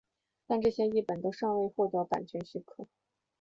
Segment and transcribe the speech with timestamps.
[0.47, 2.87] 但这些译本都未获版权许可。